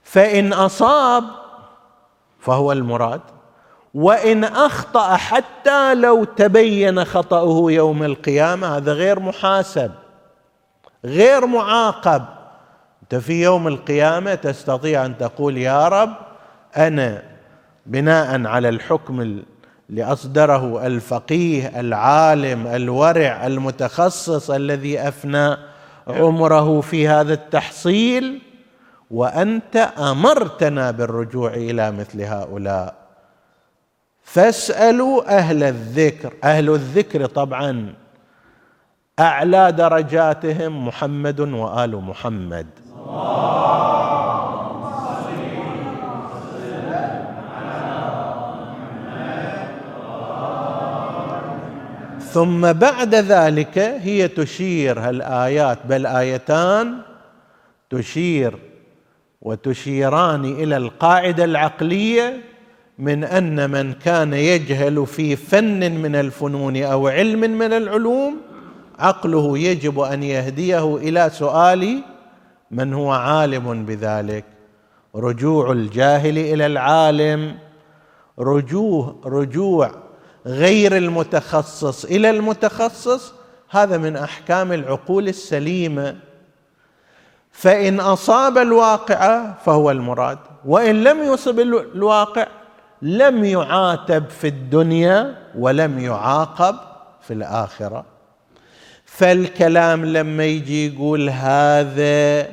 فإن 0.06 0.54
أصاب 0.54 1.24
فهو 2.40 2.72
المراد 2.72 3.22
وإن 3.94 4.44
أخطأ 4.44 5.16
حتى 5.16 5.96
لو 5.96 6.24
تبين 6.24 7.06
خطأه 7.06 7.72
يوم 7.72 8.04
القيامة 8.04 8.78
هذا 8.78 8.94
غير 8.94 9.20
محاسب 9.20 9.92
غير 11.06 11.46
معاقب. 11.46 12.26
أنت 13.04 13.16
في 13.16 13.44
يوم 13.44 13.68
القيامة 13.68 14.36
تستطيع 14.36 15.06
أن 15.06 15.18
تقول 15.18 15.58
يا 15.58 15.88
رب 15.88 16.14
أنا 16.78 17.24
بناء 17.86 18.48
على 18.48 18.70
الحكم 18.70 19.22
اللي 19.90 20.04
اصدره 20.04 20.88
الفقيه 20.88 21.80
العالم 21.80 22.68
الورع 22.68 23.48
المتخصص 23.48 24.52
الذي 24.52 25.00
أفنى 25.00 25.58
عمره 26.08 26.82
في 26.82 27.08
هذا 27.08 27.34
التحصيل 27.34 28.42
وأنت 29.12 29.76
أمرتنا 29.98 30.92
بالرجوع 30.92 31.54
إلى 31.54 31.92
مثل 31.92 32.22
هؤلاء. 32.22 32.96
فاسألوا 34.24 35.38
أهل 35.38 35.64
الذكر 35.64 36.34
أهل 36.44 36.70
الذكر 36.70 37.26
طبعا. 37.26 37.94
أعلى 39.20 39.72
درجاتهم 39.72 40.88
محمد 40.88 41.40
وآل 41.40 41.96
محمد. 41.96 42.68
ثم 52.36 52.74
بعد 52.74 53.16
ذلك 53.16 53.78
هي 53.78 54.28
تشير 54.28 55.00
هالآيات 55.00 55.78
بل 55.86 56.06
آيتان 56.06 56.98
تشير 57.90 58.60
وتشيران 59.46 60.46
إلى 60.46 60.78
القاعدة 60.78 61.44
العقلية 61.44 62.42
من 63.00 63.24
أن 63.24 63.70
من 63.72 63.94
كان 63.94 64.34
يجهل 64.34 65.08
في 65.08 65.36
فن 65.36 65.92
من 65.92 66.16
الفنون 66.16 66.84
أو 66.84 67.08
علم 67.08 67.40
من 67.40 67.74
العلوم 67.74 68.38
عقله 69.00 69.58
يجب 69.58 70.00
أن 70.00 70.24
يهديه 70.24 70.96
إلى 70.98 71.30
سؤال 71.30 72.04
من 72.72 72.94
هو 72.94 73.12
عالم 73.12 73.86
بذلك؟ 73.86 74.46
رجوع 75.16 75.72
الجاهل 75.72 76.38
إلى 76.38 76.66
العالم 76.66 77.56
رجوع 78.40 79.16
رجوع 79.26 79.92
غير 80.46 80.98
المتخصص 80.98 82.06
إلى 82.06 82.30
المتخصص 82.30 83.34
هذا 83.70 83.98
من 83.98 84.16
أحكام 84.16 84.72
العقول 84.72 85.28
السليمة. 85.28 86.16
فإن 87.58 88.00
أصاب 88.00 88.58
الواقع 88.58 89.52
فهو 89.66 89.92
المراد 89.92 90.38
وإن 90.66 91.04
لم 91.04 91.24
يصب 91.24 91.60
الواقع 91.60 92.48
لم 93.02 93.46
يعاتب 93.46 94.30
في 94.30 94.48
الدنيا 94.48 95.36
ولم 95.58 96.00
يعاقب 96.00 96.76
في 97.22 97.34
الآخرة. 97.34 98.06
فالكلام 99.06 100.06
لما 100.06 100.46
يجي 100.46 100.94
يقول 100.94 101.30
هذا 101.30 102.48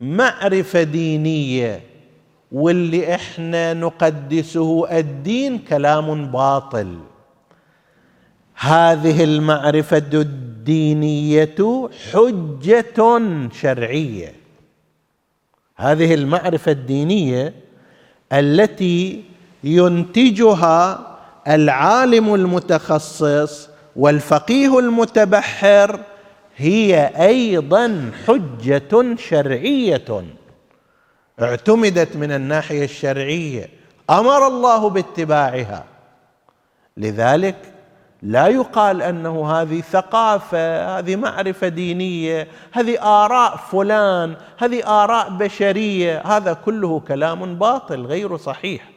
معرفة 0.00 0.82
دينية 0.82 1.82
واللي 2.52 3.14
إحنا 3.14 3.74
نقدسه 3.74 4.98
الدين 4.98 5.58
كلام 5.58 6.26
باطل. 6.26 6.98
هذه 8.58 9.24
المعرفة 9.24 10.10
الدينية 10.12 11.88
حجة 12.12 13.20
شرعية. 13.52 14.32
هذه 15.76 16.14
المعرفة 16.14 16.72
الدينية 16.72 17.54
التي 18.32 19.24
ينتجها 19.64 21.06
العالم 21.48 22.34
المتخصص 22.34 23.68
والفقيه 23.96 24.78
المتبحر 24.78 26.00
هي 26.56 27.12
أيضا 27.20 28.10
حجة 28.26 29.16
شرعية. 29.16 30.24
اعتمدت 31.42 32.16
من 32.16 32.32
الناحية 32.32 32.84
الشرعية 32.84 33.68
أمر 34.10 34.46
الله 34.46 34.90
باتباعها. 34.90 35.84
لذلك 36.96 37.75
لا 38.26 38.46
يقال 38.46 39.02
أنه 39.02 39.50
هذه 39.52 39.80
ثقافة 39.80 40.98
هذه 40.98 41.16
معرفة 41.16 41.68
دينية 41.68 42.48
هذه 42.72 43.02
آراء 43.02 43.56
فلان 43.56 44.36
هذه 44.58 44.86
آراء 45.04 45.30
بشرية 45.30 46.22
هذا 46.26 46.52
كله 46.52 47.00
كلام 47.00 47.54
باطل 47.54 48.06
غير 48.06 48.36
صحيح. 48.36 48.90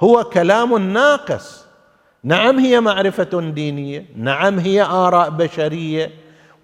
هو 0.00 0.24
كلام 0.24 0.78
ناقص. 0.92 1.64
نعم 2.24 2.58
هي 2.58 2.80
معرفة 2.80 3.40
دينية 3.40 4.06
نعم 4.16 4.58
هي 4.58 4.82
آراء 4.82 5.30
بشرية 5.30 6.10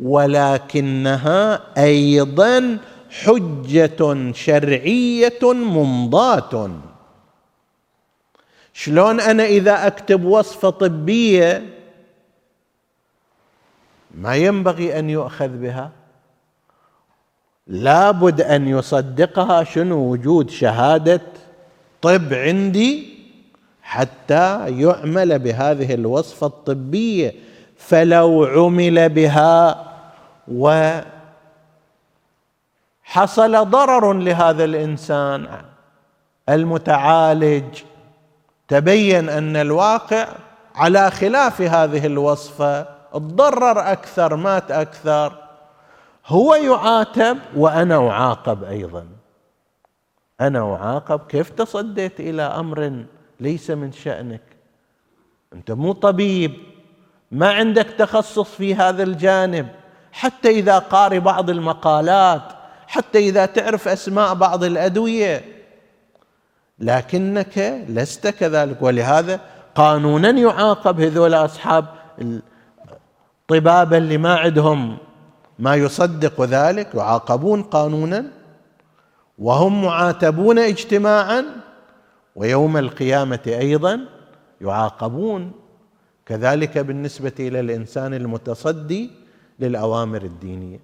ولكنها 0.01 1.61
أيضا 1.79 2.79
حجة 3.25 4.33
شرعية 4.33 5.43
ممضاه 5.43 6.71
شلون 8.77 9.21
أنا 9.21 9.45
إذا 9.45 9.87
أكتب 9.87 10.25
وصفه 10.25 10.71
طبية 10.71 11.67
ما 14.15 14.37
ينبغي 14.37 14.99
أن 14.99 15.11
يؤخذ 15.11 15.49
بها؟ 15.49 15.91
لابد 17.67 18.41
أن 18.41 18.69
يصدقها 18.69 19.65
شنو؟ 19.65 19.97
وجود 19.97 20.51
شهادة 20.51 21.21
طب 22.03 22.35
عندي 22.35 23.19
حتى 23.83 24.81
يعمل 24.81 25.39
بهذه 25.39 25.95
الوصفة 25.95 26.47
الطبية. 26.47 27.35
فلو 27.77 28.45
عمل 28.45 29.09
بها 29.09 29.85
وحصل 30.49 31.11
ضرر 33.71 34.13
لهذا 34.13 34.65
الإنسان 34.65 35.63
المتعالج 36.49 37.83
تبين 38.69 39.29
أن 39.29 39.57
الواقع 39.57 40.29
على 40.75 41.11
خلاف 41.11 41.63
هذه 41.63 42.07
الوصفة 42.07 42.87
تضرر 43.13 43.93
أكثر 43.93 44.37
مات 44.37 44.71
أكثر. 44.71 45.33
هو 46.27 46.55
يعاتب 46.55 47.39
وأنا 47.57 48.11
أعاقب 48.11 48.65
أيضا. 48.65 49.07
أنا 50.41 50.75
أعاقب 50.75 51.21
كيف 51.29 51.51
تصديت 51.51 52.21
إلى 52.21 52.43
أمر 52.43 53.05
ليس 53.41 53.71
من 53.71 53.93
شأنك؟ 53.93 54.43
أنت 55.53 55.71
مو 55.71 55.93
طبيب 55.93 56.53
ما 57.31 57.53
عندك 57.53 57.87
تخصص 57.99 58.51
في 58.55 58.75
هذا 58.75 59.03
الجانب. 59.03 59.69
حتى 60.13 60.51
إذا 60.51 60.79
قاري 60.79 61.21
بعض 61.21 61.51
المقالات 61.51 62.43
حتى 62.87 63.19
إذا 63.19 63.47
تعرف 63.47 63.89
أسماء 63.89 64.35
بعض 64.35 64.65
الأدوية 64.65 65.56
لكنك 66.79 67.85
لست 67.89 68.27
كذلك. 68.27 68.83
ولهذا 68.83 69.41
قانونا 69.75 70.31
يعاقب 70.31 71.01
هذول 71.01 71.35
أصحاب 71.35 71.87
الطبابة 73.51 73.97
اللي 73.97 74.19
ما 74.19 74.35
عندهم 74.35 74.99
ما 75.59 75.75
يصدق 75.75 76.43
ذلك 76.43 76.95
يعاقبون 76.95 77.63
قانونا 77.63 78.25
وهم 79.39 79.85
معاتبون 79.85 80.59
اجتماعا 80.59 81.45
ويوم 82.37 82.77
القيامة 82.77 83.41
أيضا 83.47 84.01
يعاقبون. 84.61 85.53
كذلك 86.27 86.79
بالنسبة 86.79 87.33
إلى 87.41 87.61
الإنسان 87.61 88.15
المتصدي 88.15 89.11
للأوامر 89.59 90.23
الدينية. 90.23 90.81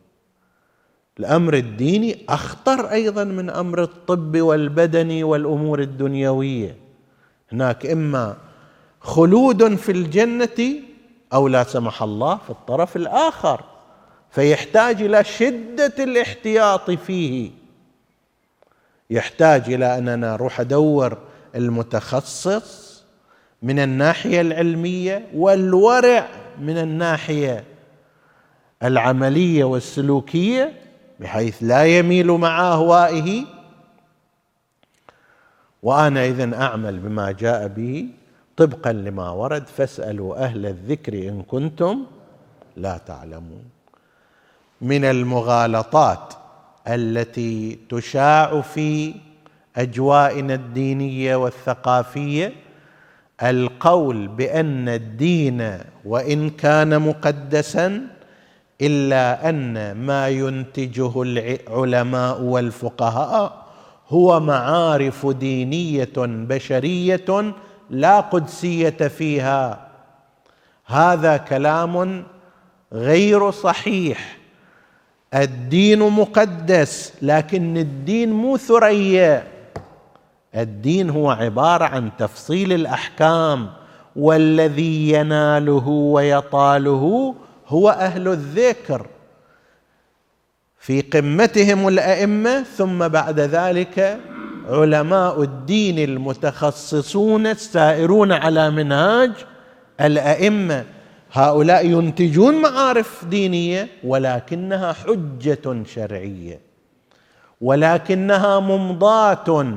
الأمر 1.22 1.54
الديني 1.54 2.18
أخطر 2.28 2.90
أيضا 2.90 3.24
من 3.24 3.50
أمر 3.50 3.82
الطب 3.82 4.40
والبدني 4.40 5.24
والأمور 5.24 5.80
الدنيوية. 5.80 6.76
هناك 7.52 7.86
إما 7.86 8.36
خلود 9.00 9.74
في 9.74 9.92
الجنة 9.92 10.74
أو 11.32 11.48
لا 11.48 11.64
سمح 11.64 12.02
الله 12.02 12.36
في 12.36 12.50
الطرف 12.50 12.96
الآخر 12.96 13.64
فيحتاج 14.30 15.02
إلى 15.02 15.24
شدة 15.24 15.92
الاحتياط 15.98 16.90
فيه. 16.90 17.50
يحتاج 19.10 19.72
إلى 19.72 19.98
ان 19.98 20.08
أنا 20.08 20.34
أروح 20.34 20.60
أدور 20.60 21.18
المتخصص 21.54 23.02
من 23.62 23.78
الناحية 23.78 24.40
العلمية 24.40 25.26
والورع 25.34 26.28
من 26.60 26.78
الناحية 26.78 27.64
العملية 28.82 29.64
والسلوكية 29.64 30.81
بحيث 31.22 31.56
لا 31.60 31.84
يميل 31.84 32.30
مع 32.32 32.72
أهوائه. 32.72 33.44
وأنا 35.82 36.26
اذا 36.26 36.62
أعمل 36.62 36.98
بما 36.98 37.32
جاء 37.32 37.68
به 37.68 38.08
طبقا 38.56 38.92
لما 38.92 39.30
ورد. 39.30 39.66
فاسألوا 39.66 40.44
أهل 40.44 40.66
الذكر 40.66 41.14
إن 41.14 41.42
كنتم 41.42 42.04
لا 42.76 42.98
تعلمون. 43.06 43.64
من 44.80 45.04
المغالطات 45.04 46.34
التي 46.88 47.78
تشاع 47.88 48.60
في 48.60 49.14
أجوائنا 49.76 50.54
الدينية 50.54 51.36
والثقافية 51.36 52.52
القول 53.42 54.28
بأن 54.28 54.88
الدين 54.88 55.78
وإن 56.04 56.50
كان 56.50 57.02
مقدسا 57.02 58.06
إلا 58.82 59.48
أن 59.48 59.92
ما 59.92 60.28
ينتجه 60.28 61.22
العلماء 61.22 62.40
والفقهاء 62.40 63.62
هو 64.08 64.40
معارف 64.40 65.26
دينية 65.26 66.12
بشرية 66.18 67.54
لا 67.90 68.20
قدسية 68.20 68.88
فيها. 68.90 69.88
هذا 70.86 71.36
كلام 71.36 72.24
غير 72.92 73.50
صحيح. 73.50 74.38
الدين 75.34 75.98
مقدس 75.98 77.12
لكن 77.22 77.76
الدين 77.76 78.32
مو 78.32 78.56
ثريا. 78.56 79.44
الدين 80.54 81.10
هو 81.10 81.30
عبارة 81.30 81.84
عن 81.84 82.10
تفصيل 82.18 82.72
الأحكام 82.72 83.70
والذي 84.16 85.12
يناله 85.12 85.88
ويطاله 85.88 87.34
هو 87.68 87.90
أهل 87.90 88.28
الذكر 88.28 89.06
في 90.78 91.00
قمتهم 91.00 91.88
الأئمة 91.88 92.62
ثم 92.62 93.08
بعد 93.08 93.40
ذلك 93.40 94.18
علماء 94.68 95.42
الدين 95.42 95.98
المتخصصون 95.98 97.46
السائرون 97.46 98.32
على 98.32 98.70
منهاج 98.70 99.32
الأئمة. 100.00 100.84
هؤلاء 101.32 101.86
ينتجون 101.86 102.62
معارف 102.62 103.24
دينية 103.24 103.88
ولكنها 104.04 104.92
حجة 104.92 105.82
شرعية 105.94 106.60
ولكنها 107.60 108.60
ممضاة. 108.60 109.74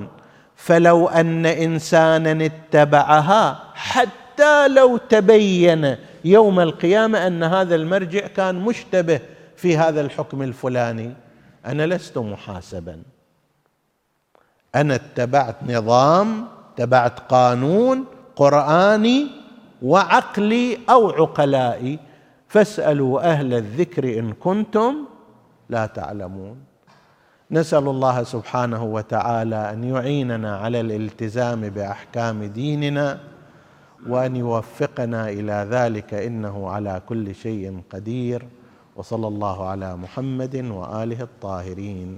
فلو 0.56 1.08
أن 1.08 1.46
انسانا 1.46 2.46
اتبعها 2.46 3.60
حتى 3.74 4.68
لو 4.68 4.98
تبين 4.98 5.96
يوم 6.26 6.60
القيامة 6.60 7.28
أن 7.28 7.44
هذا 7.44 7.76
المرجع 7.76 8.28
كان 8.28 8.56
مشتبه 8.56 9.20
في 9.56 9.78
هذا 9.78 10.02
الحكم 10.02 10.42
الفلاني. 10.42 11.14
أنا 11.66 11.86
لست 11.88 12.18
محاسبا. 12.18 13.02
أنا 14.76 14.96
اتبعت 14.96 15.56
نظام 15.68 16.48
اتبعت 16.74 17.20
قانون 17.20 18.06
قرآني 18.36 19.28
وعقلي 19.82 20.78
أو 20.90 21.10
عقلائي. 21.10 22.00
فاسألوا 22.48 23.32
أهل 23.32 23.54
الذكر 23.54 24.20
إن 24.20 24.34
كنتم 24.34 24.96
لا 25.70 25.86
تعلمون. 25.86 26.58
نسأل 27.52 27.88
الله 27.88 28.24
سبحانه 28.24 28.84
وتعالى 28.84 29.72
أن 29.74 29.84
يعيننا 29.84 30.58
على 30.58 30.80
الالتزام 30.82 31.70
بأحكام 31.70 32.44
ديننا. 32.44 33.35
وأن 34.10 34.36
يوفقنا 34.36 35.22
إلى 35.30 35.58
ذلك 35.74 36.10
إنه 36.14 36.56
على 36.70 37.02
كل 37.10 37.26
شيء 37.36 37.82
قدير 37.94 38.40
وصلى 38.96 39.28
الله 39.28 39.58
على 39.72 39.90
محمد 40.04 40.56
وآله 40.80 41.22
الطاهرين. 41.30 42.10